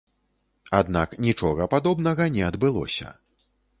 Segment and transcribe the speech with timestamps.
[0.77, 3.07] Аднак нічога падобнага не адбылося.